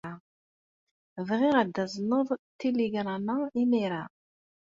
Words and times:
Bɣiɣ 1.27 1.55
ad 1.61 1.69
tazneḍ 1.75 2.27
itiligṛam-a 2.37 3.37
imir-a. 3.61 4.03